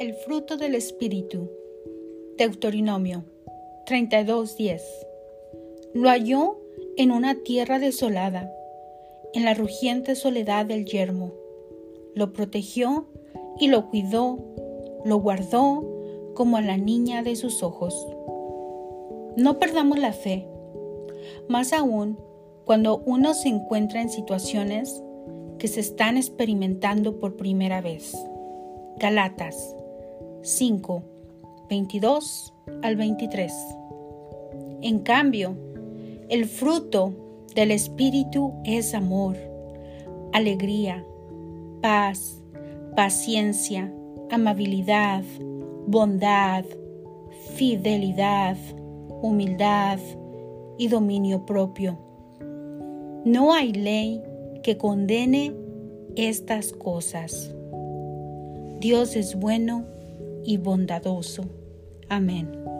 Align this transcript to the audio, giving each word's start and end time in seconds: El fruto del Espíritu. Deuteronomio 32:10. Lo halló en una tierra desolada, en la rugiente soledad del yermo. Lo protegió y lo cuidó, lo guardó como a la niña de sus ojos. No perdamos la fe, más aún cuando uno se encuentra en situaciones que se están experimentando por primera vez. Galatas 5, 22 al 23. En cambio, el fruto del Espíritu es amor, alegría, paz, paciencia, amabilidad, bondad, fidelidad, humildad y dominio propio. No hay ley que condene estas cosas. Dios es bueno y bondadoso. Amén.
El 0.00 0.14
fruto 0.14 0.56
del 0.56 0.74
Espíritu. 0.74 1.50
Deuteronomio 2.38 3.26
32:10. 3.84 4.80
Lo 5.92 6.08
halló 6.08 6.56
en 6.96 7.10
una 7.10 7.34
tierra 7.34 7.78
desolada, 7.78 8.50
en 9.34 9.44
la 9.44 9.52
rugiente 9.52 10.14
soledad 10.14 10.64
del 10.64 10.86
yermo. 10.86 11.32
Lo 12.14 12.32
protegió 12.32 13.08
y 13.58 13.68
lo 13.68 13.90
cuidó, 13.90 14.38
lo 15.04 15.18
guardó 15.18 15.86
como 16.32 16.56
a 16.56 16.62
la 16.62 16.78
niña 16.78 17.22
de 17.22 17.36
sus 17.36 17.62
ojos. 17.62 17.94
No 19.36 19.58
perdamos 19.58 19.98
la 19.98 20.14
fe, 20.14 20.48
más 21.46 21.74
aún 21.74 22.18
cuando 22.64 23.02
uno 23.04 23.34
se 23.34 23.50
encuentra 23.50 24.00
en 24.00 24.08
situaciones 24.08 25.02
que 25.58 25.68
se 25.68 25.80
están 25.80 26.16
experimentando 26.16 27.20
por 27.20 27.36
primera 27.36 27.82
vez. 27.82 28.16
Galatas 28.96 29.76
5, 30.42 31.02
22 31.68 32.54
al 32.82 32.96
23. 32.96 33.52
En 34.80 35.00
cambio, 35.00 35.54
el 36.30 36.46
fruto 36.46 37.12
del 37.54 37.70
Espíritu 37.70 38.54
es 38.64 38.94
amor, 38.94 39.36
alegría, 40.32 41.04
paz, 41.82 42.40
paciencia, 42.96 43.92
amabilidad, 44.30 45.24
bondad, 45.86 46.64
fidelidad, 47.54 48.56
humildad 49.20 49.98
y 50.78 50.88
dominio 50.88 51.44
propio. 51.44 51.98
No 53.24 53.52
hay 53.52 53.72
ley 53.72 54.22
que 54.62 54.78
condene 54.78 55.52
estas 56.16 56.72
cosas. 56.72 57.54
Dios 58.80 59.14
es 59.14 59.38
bueno 59.38 59.84
y 60.44 60.56
bondadoso. 60.56 61.44
Amén. 62.08 62.79